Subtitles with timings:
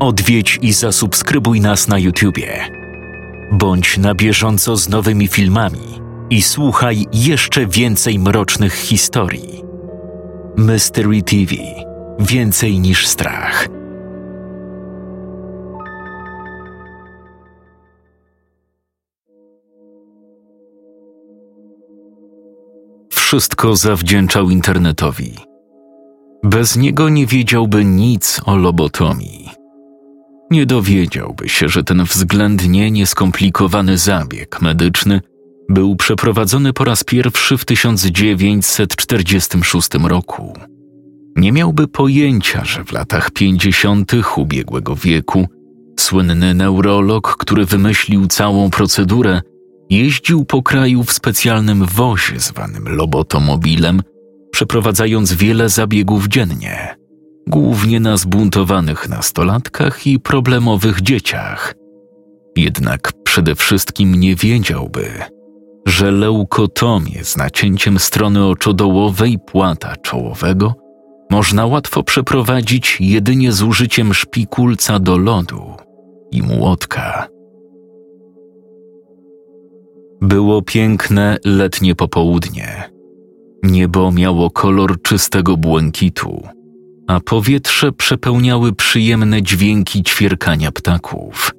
[0.00, 2.64] Odwiedź i zasubskrybuj nas na YouTubie.
[3.52, 6.00] Bądź na bieżąco z nowymi filmami
[6.30, 9.62] i słuchaj jeszcze więcej mrocznych historii.
[10.56, 11.54] Mystery TV
[12.18, 13.68] Więcej niż strach.
[23.12, 25.34] Wszystko zawdzięczał internetowi.
[26.42, 29.57] Bez niego nie wiedziałby nic o lobotomii.
[30.50, 35.20] Nie dowiedziałby się, że ten względnie nieskomplikowany zabieg medyczny
[35.68, 40.58] był przeprowadzony po raz pierwszy w 1946 roku.
[41.36, 44.12] Nie miałby pojęcia, że w latach 50.
[44.36, 45.48] ubiegłego wieku
[46.00, 49.40] słynny neurolog, który wymyślił całą procedurę,
[49.90, 54.02] jeździł po kraju w specjalnym wozie zwanym lobotomobilem,
[54.50, 56.97] przeprowadzając wiele zabiegów dziennie,
[57.48, 61.74] głównie na zbuntowanych nastolatkach i problemowych dzieciach.
[62.56, 65.10] Jednak przede wszystkim nie wiedziałby,
[65.86, 70.74] że leukotomię z nacięciem strony oczodołowej płata czołowego
[71.30, 75.62] można łatwo przeprowadzić jedynie z użyciem szpikulca do lodu
[76.30, 77.28] i młotka.
[80.20, 82.90] Było piękne letnie popołudnie.
[83.62, 86.48] Niebo miało kolor czystego błękitu,
[87.08, 91.50] a powietrze przepełniały przyjemne dźwięki ćwierkania ptaków.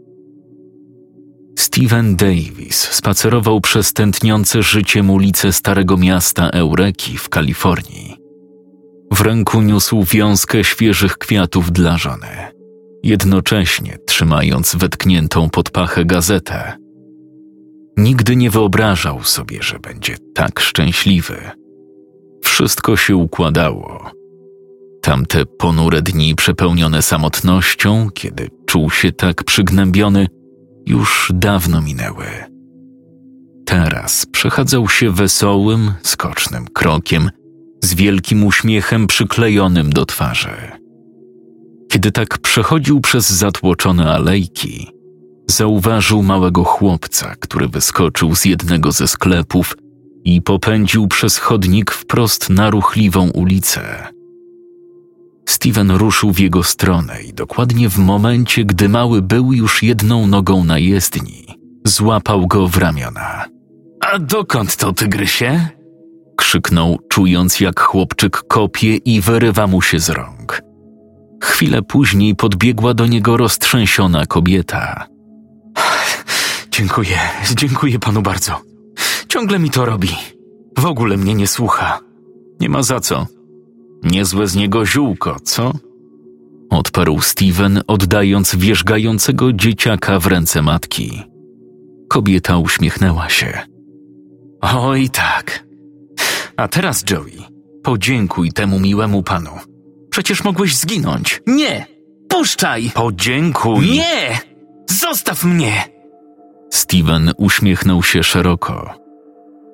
[1.57, 8.15] Steven Davis spacerował przez tętniące życiem ulice Starego Miasta Eureki w Kalifornii.
[9.11, 12.27] W ręku niósł wiązkę świeżych kwiatów dla żony,
[13.03, 16.77] jednocześnie trzymając wetkniętą pod pachę gazetę.
[17.97, 21.37] Nigdy nie wyobrażał sobie, że będzie tak szczęśliwy.
[22.43, 24.18] Wszystko się układało.
[25.01, 30.27] Tamte ponure dni przepełnione samotnością, kiedy czuł się tak przygnębiony,
[30.85, 32.25] już dawno minęły.
[33.65, 37.29] Teraz przechadzał się wesołym, skocznym krokiem,
[37.83, 40.49] z wielkim uśmiechem przyklejonym do twarzy.
[41.91, 44.87] Kiedy tak przechodził przez zatłoczone alejki,
[45.47, 49.77] zauważył małego chłopca, który wyskoczył z jednego ze sklepów
[50.23, 54.07] i popędził przez chodnik wprost na ruchliwą ulicę.
[55.49, 60.63] Steven ruszył w jego stronę i dokładnie w momencie, gdy mały był już jedną nogą
[60.63, 61.45] na jezdni,
[61.85, 63.45] złapał go w ramiona.
[64.01, 65.67] A dokąd to, tygrysie?
[66.37, 70.61] krzyknął, czując jak chłopczyk kopie i wyrywa mu się z rąk.
[71.43, 75.07] Chwilę później podbiegła do niego roztrzęsiona kobieta.
[76.71, 77.17] Dziękuję,
[77.55, 78.61] dziękuję panu bardzo.
[79.29, 80.09] Ciągle mi to robi.
[80.77, 81.99] W ogóle mnie nie słucha.
[82.59, 83.38] Nie ma za co.
[84.03, 85.73] Niezłe z niego ziółko, co?
[86.69, 91.23] Odparł Steven, oddając wierzgającego dzieciaka w ręce matki.
[92.09, 93.59] Kobieta uśmiechnęła się.
[94.61, 95.63] Oj tak.
[96.57, 97.43] A teraz, Joey,
[97.83, 99.51] podziękuj temu miłemu panu.
[100.09, 101.41] Przecież mogłeś zginąć.
[101.47, 101.85] Nie!
[102.29, 102.91] Puszczaj!
[102.93, 103.89] Podziękuj!
[103.91, 104.39] Nie!
[104.89, 105.83] Zostaw mnie!
[106.69, 108.93] Steven uśmiechnął się szeroko.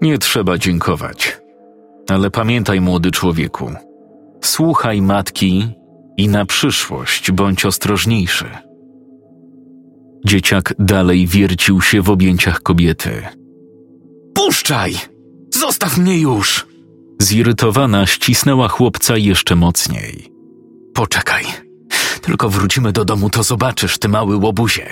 [0.02, 1.38] Nie trzeba dziękować.
[2.10, 3.72] Ale pamiętaj, młody człowieku,
[4.46, 5.68] słuchaj matki
[6.18, 8.46] i na przyszłość bądź ostrożniejszy.
[10.26, 13.22] Dzieciak dalej wiercił się w objęciach kobiety.
[14.34, 14.96] Puszczaj!
[15.54, 16.68] Zostaw mnie już!
[17.22, 20.32] Zirytowana ścisnęła chłopca jeszcze mocniej.
[20.94, 21.46] Poczekaj.
[22.22, 24.88] Tylko wrócimy do domu, to zobaczysz, ty mały łobuzie.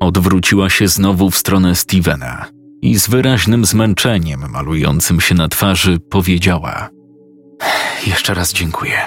[0.00, 2.46] Odwróciła się znowu w stronę Stevena
[2.82, 6.90] i z wyraźnym zmęczeniem malującym się na twarzy powiedziała:
[8.06, 8.98] Jeszcze raz dziękuję.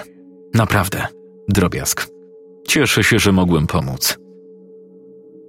[0.54, 1.08] Naprawdę,
[1.50, 2.08] drobiazg.
[2.68, 4.18] Cieszę się, że mogłem pomóc.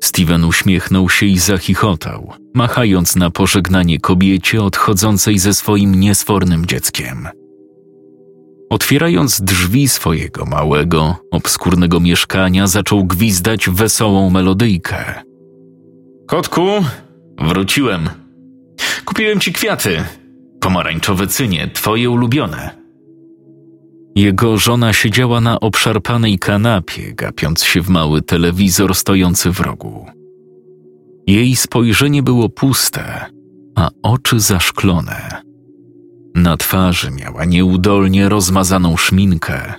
[0.02, 7.28] Steven uśmiechnął się i zachichotał, machając na pożegnanie kobiecie odchodzącej ze swoim niesfornym dzieckiem.
[8.70, 15.22] Otwierając drzwi swojego małego, obskurnego mieszkania, zaczął gwizdać wesołą melodyjkę.
[16.26, 16.66] Kotku,
[17.38, 18.08] wróciłem.
[19.04, 20.04] Kupiłem ci kwiaty.
[20.60, 22.85] Pomarańczowe cynie, twoje ulubione.
[24.16, 30.06] Jego żona siedziała na obszarpanej kanapie, gapiąc się w mały telewizor stojący w rogu.
[31.26, 33.26] Jej spojrzenie było puste,
[33.74, 35.42] a oczy zaszklone.
[36.34, 39.74] Na twarzy miała nieudolnie rozmazaną szminkę,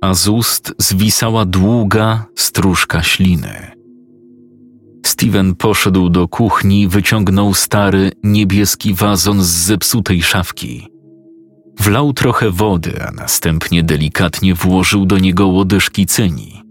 [0.00, 3.70] a z ust zwisała długa stróżka śliny.
[5.06, 10.97] Steven poszedł do kuchni wyciągnął stary, niebieski wazon z zepsutej szafki.
[11.80, 16.62] Wlał trochę wody, a następnie delikatnie włożył do niego łodyżki cyni.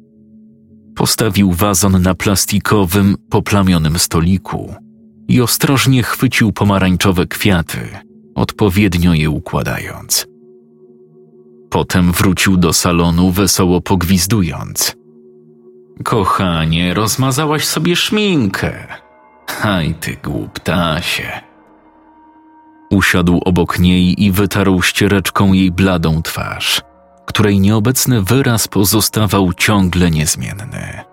[0.95, 4.75] Postawił wazon na plastikowym, poplamionym stoliku
[5.27, 7.79] i ostrożnie chwycił pomarańczowe kwiaty,
[8.35, 10.27] odpowiednio je układając.
[11.69, 14.95] Potem wrócił do salonu wesoło pogwizdując.
[16.03, 18.87] Kochanie, rozmazałaś sobie szminkę.
[19.47, 21.46] Haj ty głuptasie.
[22.89, 26.81] Usiadł obok niej i wytarł ściereczką jej bladą twarz,
[27.25, 31.03] której nieobecny wyraz pozostawał ciągle niezmienny,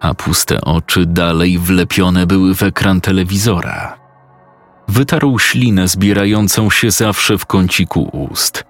[0.00, 3.98] a puste oczy dalej wlepione były w ekran telewizora.
[4.88, 8.64] Wytarł ślinę zbierającą się zawsze w kąciku ust,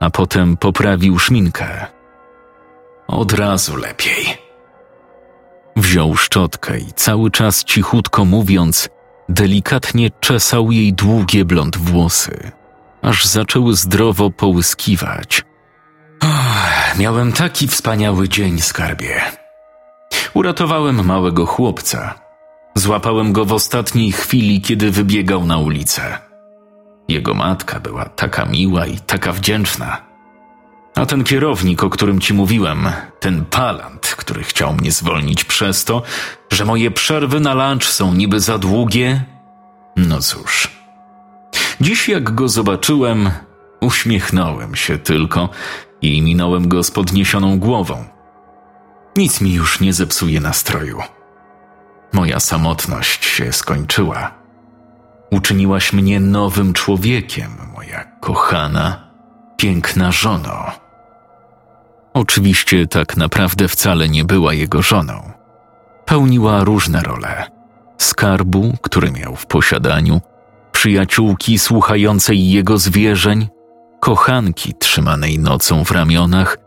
[0.00, 1.86] a potem poprawił szminkę.
[3.08, 4.38] Od razu lepiej.
[5.76, 8.88] Wziął szczotkę i cały czas cichutko mówiąc,
[9.28, 12.50] delikatnie czesał jej długie blond włosy,
[13.02, 15.44] aż zaczęły zdrowo połyskiwać.
[16.20, 19.20] Oh, miałem taki wspaniały dzień, skarbie.
[20.34, 22.14] Uratowałem małego chłopca.
[22.74, 26.18] Złapałem go w ostatniej chwili, kiedy wybiegał na ulicę.
[27.08, 30.11] Jego matka była taka miła i taka wdzięczna.
[30.94, 32.88] A ten kierownik, o którym ci mówiłem,
[33.20, 36.02] ten palant, który chciał mnie zwolnić przez to,
[36.50, 39.24] że moje przerwy na lunch są niby za długie?
[39.96, 40.68] No cóż.
[41.80, 43.30] Dziś jak go zobaczyłem,
[43.80, 45.48] uśmiechnąłem się tylko
[46.02, 48.04] i minąłem go z podniesioną głową.
[49.16, 50.98] Nic mi już nie zepsuje nastroju.
[52.12, 54.30] Moja samotność się skończyła.
[55.30, 59.10] Uczyniłaś mnie nowym człowiekiem, moja kochana,
[59.56, 60.81] piękna żono.
[62.14, 65.30] Oczywiście tak naprawdę wcale nie była jego żoną.
[66.04, 67.50] Pełniła różne role:
[67.98, 70.20] skarbu, który miał w posiadaniu,
[70.72, 73.48] przyjaciółki słuchającej jego zwierzeń,
[74.00, 76.58] kochanki trzymanej nocą w ramionach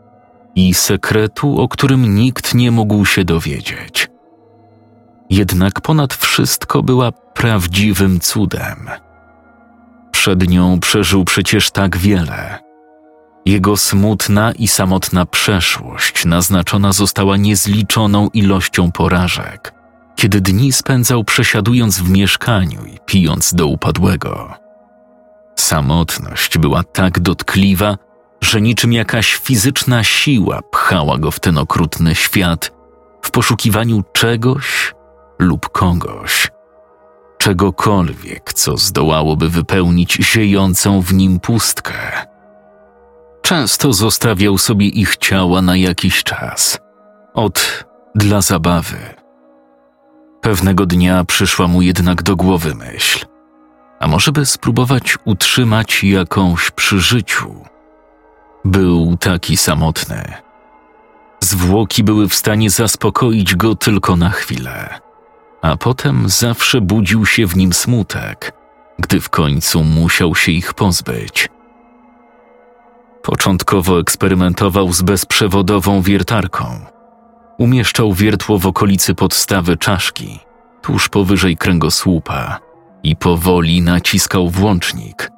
[0.54, 4.08] i sekretu, o którym nikt nie mógł się dowiedzieć.
[5.30, 8.90] Jednak ponad wszystko była prawdziwym cudem.
[10.10, 12.65] Przed nią przeżył przecież tak wiele.
[13.46, 19.74] Jego smutna i samotna przeszłość naznaczona została niezliczoną ilością porażek,
[20.16, 24.54] kiedy dni spędzał przesiadując w mieszkaniu i pijąc do upadłego.
[25.56, 27.96] Samotność była tak dotkliwa,
[28.40, 32.72] że niczym jakaś fizyczna siła pchała go w ten okrutny świat
[33.22, 34.94] w poszukiwaniu czegoś
[35.38, 36.50] lub kogoś.
[37.38, 42.26] Czegokolwiek, co zdołałoby wypełnić ziejącą w nim pustkę.
[43.46, 46.78] Często zostawiał sobie ich ciała na jakiś czas.
[47.34, 47.84] Od
[48.14, 48.96] dla zabawy.
[50.40, 53.26] Pewnego dnia przyszła mu jednak do głowy myśl.
[54.00, 57.54] A może by spróbować utrzymać jakąś przy życiu?
[58.64, 60.32] Był taki samotny.
[61.40, 65.00] Zwłoki były w stanie zaspokoić go tylko na chwilę,
[65.62, 68.52] a potem zawsze budził się w nim smutek,
[68.98, 71.55] gdy w końcu musiał się ich pozbyć.
[73.26, 76.64] Początkowo eksperymentował z bezprzewodową wiertarką.
[77.58, 80.38] Umieszczał wiertło w okolicy podstawy czaszki,
[80.82, 82.58] tuż powyżej kręgosłupa
[83.02, 85.30] i powoli naciskał włącznik–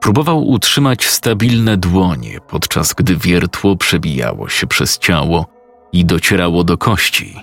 [0.00, 5.46] Próbował utrzymać stabilne dłonie, podczas gdy wiertło przebijało się przez ciało
[5.92, 7.36] i docierało do kości.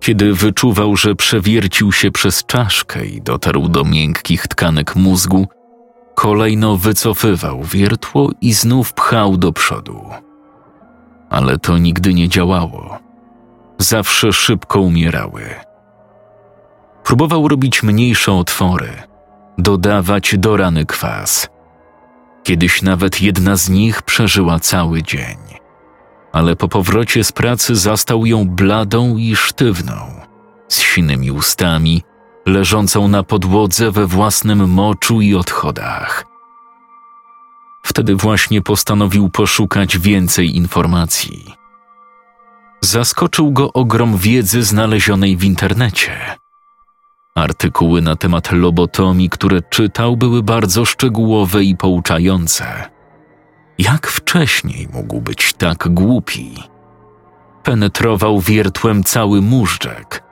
[0.00, 5.48] Kiedy wyczuwał, że przewiercił się przez czaszkę i dotarł do miękkich tkanek mózgu,
[6.14, 10.04] kolejno wycofywał wiertło i znów pchał do przodu.
[11.30, 12.98] Ale to nigdy nie działało.
[13.78, 15.42] Zawsze szybko umierały.
[17.04, 18.90] Próbował robić mniejsze otwory–
[19.58, 21.48] dodawać do rany kwas.
[22.42, 25.36] Kiedyś nawet jedna z nich przeżyła cały dzień,
[26.32, 29.94] ale po powrocie z pracy zastał ją bladą i sztywną,
[30.68, 32.02] z sinymi ustami,
[32.46, 36.24] leżącą na podłodze we własnym moczu i odchodach.
[37.82, 41.54] Wtedy właśnie postanowił poszukać więcej informacji.
[42.80, 46.12] Zaskoczył go ogrom wiedzy znalezionej w internecie.
[47.34, 52.90] Artykuły na temat lobotomii, które czytał, były bardzo szczegółowe i pouczające.
[53.78, 56.54] Jak wcześniej mógł być tak głupi?
[57.62, 60.23] Penetrował wiertłem cały móżdżek.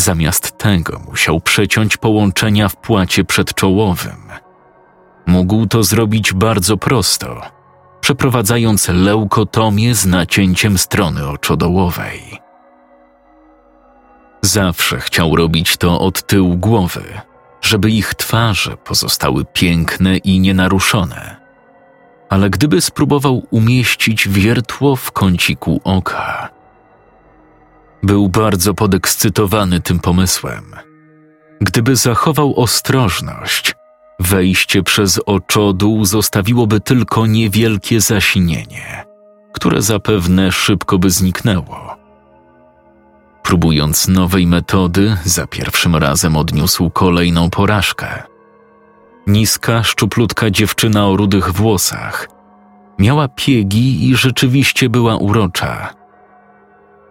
[0.00, 4.28] Zamiast tego musiał przeciąć połączenia w płacie przedczołowym.
[5.26, 7.40] Mógł to zrobić bardzo prosto,
[8.00, 12.20] przeprowadzając leukotomię z nacięciem strony oczodołowej.
[14.42, 17.04] Zawsze chciał robić to od tyłu głowy,
[17.60, 21.36] żeby ich twarze pozostały piękne i nienaruszone.
[22.28, 26.59] Ale gdyby spróbował umieścić wiertło w kąciku oka,
[28.02, 30.64] Był bardzo podekscytowany tym pomysłem.
[31.60, 33.74] Gdyby zachował ostrożność,
[34.20, 39.04] wejście przez oczodół zostawiłoby tylko niewielkie zasinienie,
[39.52, 41.96] które zapewne szybko by zniknęło.
[43.42, 48.22] Próbując nowej metody, za pierwszym razem odniósł kolejną porażkę.
[49.26, 52.28] Niska, szczuplutka dziewczyna o rudych włosach.
[52.98, 55.99] Miała piegi i rzeczywiście była urocza.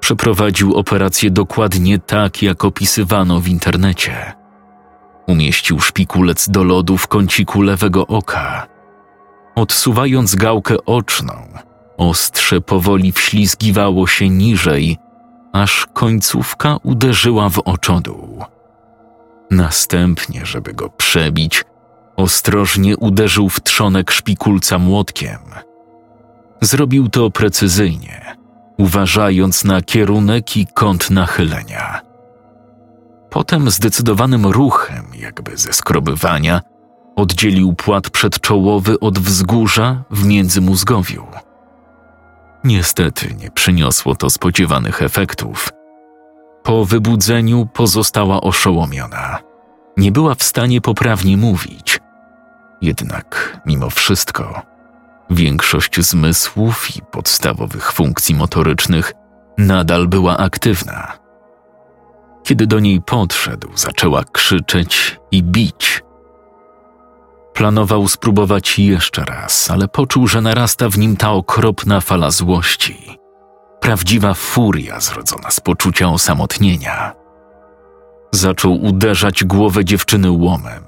[0.09, 4.33] Przeprowadził operację dokładnie tak, jak opisywano w internecie.
[5.27, 8.67] Umieścił szpikulec do lodu w kąciku lewego oka.
[9.55, 11.33] Odsuwając gałkę oczną,
[11.97, 14.97] ostrze powoli wślizgiwało się niżej,
[15.53, 18.43] aż końcówka uderzyła w oczodół.
[19.51, 21.63] Następnie, żeby go przebić,
[22.15, 25.39] ostrożnie uderzył w trzonek szpikulca młotkiem.
[26.61, 28.18] Zrobił to precyzyjnie,
[28.79, 32.01] uważając na kierunek i kąt nachylenia.
[33.29, 36.61] Potem zdecydowanym ruchem, jakby ze skrobywania,
[37.15, 41.27] oddzielił płat przedczołowy od wzgórza w międzymózgowiu.
[42.63, 45.69] Niestety nie przyniosło to spodziewanych efektów.
[46.63, 49.39] Po wybudzeniu pozostała oszołomiona.
[49.97, 51.99] Nie była w stanie poprawnie mówić.
[52.81, 54.61] Jednak, mimo wszystko,
[55.29, 59.13] większość zmysłów i podstawowych funkcji motorycznych
[59.57, 61.17] nadal była aktywna.
[62.43, 66.03] Kiedy do niej podszedł, zaczęła krzyczeć i bić.
[67.53, 73.17] Planował spróbować jeszcze raz, ale poczuł, że narasta w nim ta okropna fala złości.
[73.79, 77.13] Prawdziwa furia zrodzona z poczucia osamotnienia.
[78.31, 80.83] Zaczął uderzać głowę dziewczyny łomem.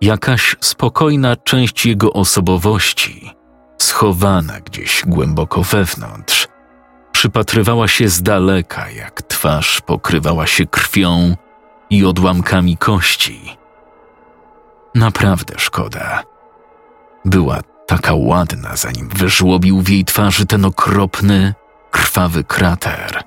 [0.00, 3.30] Jakaś spokojna część jego osobowości,
[3.78, 6.48] schowana gdzieś głęboko wewnątrz,
[7.12, 11.36] przypatrywała się z daleka, jak twarz pokrywała się krwią
[11.90, 13.56] i odłamkami kości.
[14.94, 16.22] Naprawdę szkoda.
[17.24, 21.54] Była taka ładna, zanim wyżłobił w jej twarzy ten okropny,
[21.90, 23.22] krwawy krater.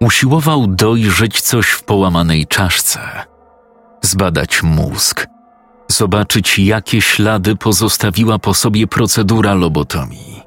[0.00, 3.00] Usiłował dojrzeć coś w połamanej czaszce,
[4.02, 5.26] zbadać mózg,
[5.88, 10.42] zobaczyć, jakie ślady pozostawiła po sobie procedura lobotomii.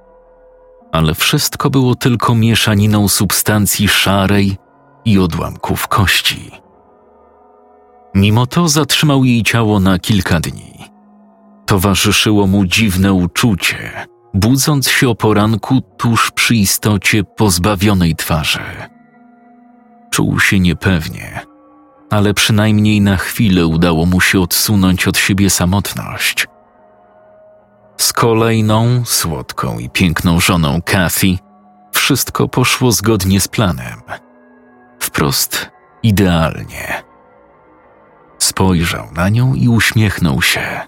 [0.91, 4.58] Ale wszystko było tylko mieszaniną substancji szarej
[5.05, 6.51] i odłamków kości.
[8.15, 10.74] Mimo to zatrzymał jej ciało na kilka dni.
[11.65, 18.60] Towarzyszyło mu dziwne uczucie, budząc się o poranku tuż przy istocie pozbawionej twarzy.
[20.12, 21.41] Czuł się niepewnie,
[22.10, 26.48] ale przynajmniej na chwilę udało mu się odsunąć od siebie samotność.
[27.98, 31.38] Z kolejną, słodką i piękną żoną Kathy
[31.92, 34.01] wszystko poszło zgodnie z planem.
[35.00, 35.72] Wprost
[36.04, 37.04] idealnie.
[38.38, 40.80] Spojrzał na nią i uśmiechnął się.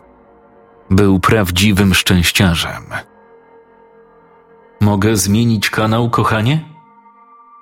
[0.89, 2.85] Był prawdziwym szczęściarzem.
[4.81, 6.70] Mogę zmienić kanał, kochanie?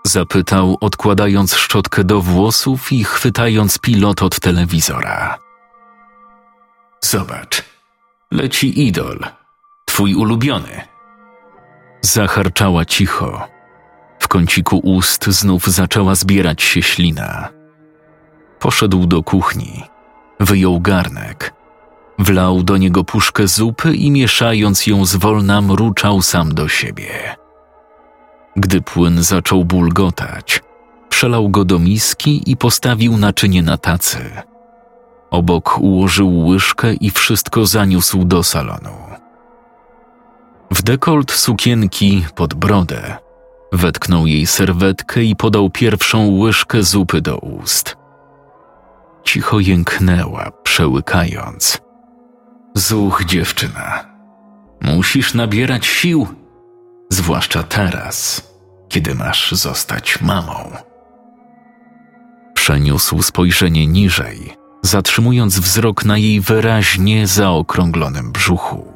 [0.03, 5.39] Zapytał, odkładając szczotkę do włosów i chwytając pilot od telewizora.
[7.01, 7.63] Zobacz,
[8.31, 9.19] leci idol,
[9.85, 10.81] twój ulubiony.
[12.01, 13.47] Zacharczała cicho.
[14.19, 17.49] W kąciku ust znów zaczęła zbierać się ślina.
[18.59, 19.83] Poszedł do kuchni,
[20.39, 21.53] wyjął garnek,
[22.19, 27.35] wlał do niego puszkę zupy i mieszając ją zwolna mruczał sam do siebie.
[28.55, 30.61] Gdy płyn zaczął bulgotać,
[31.09, 34.17] przelał go do miski i postawił naczynie na tacy.
[35.31, 38.97] Obok ułożył łyżkę i wszystko zaniósł do salonu.
[40.71, 43.17] W dekolt sukienki pod brodę
[43.73, 47.97] wetknął jej serwetkę i podał pierwszą łyżkę zupy do ust.
[49.23, 51.81] Cicho jęknęła, przełykając.
[52.75, 54.05] Zuch, dziewczyna.
[54.81, 56.27] Musisz nabierać sił,
[57.09, 58.43] zwłaszcza teraz,
[58.89, 60.71] kiedy masz zostać mamą.
[62.53, 68.93] Przeniósł spojrzenie niżej, zatrzymując wzrok na jej wyraźnie zaokrąglonym brzuchu.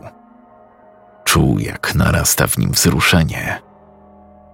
[1.24, 3.62] Czuł, jak narasta w nim wzruszenie.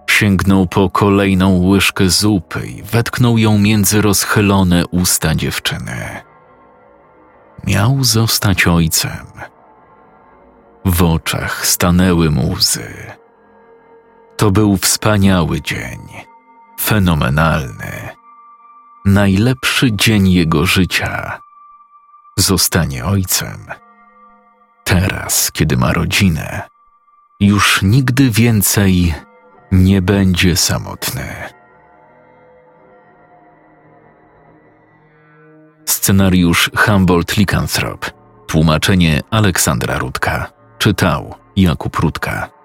[0.09, 6.21] Sięgnął po kolejną łyżkę zupy i wetknął ją między rozchylone usta dziewczyny.
[7.67, 9.25] Miał zostać ojcem.
[10.85, 12.93] W oczach stanęły mu łzy.
[14.39, 15.99] To był wspaniały dzień,
[16.81, 18.09] fenomenalny,
[19.05, 21.41] najlepszy dzień jego życia.
[22.37, 23.65] Zostanie ojcem.
[24.83, 26.61] Teraz, kiedy ma rodzinę,
[27.39, 29.15] już nigdy więcej
[29.71, 31.35] nie będzie samotny.
[35.85, 38.05] Scenariusz Humboldt Likantrop.
[38.47, 40.51] Tłumaczenie Aleksandra Rudka.
[40.77, 42.58] Czytał Jakub Rudka.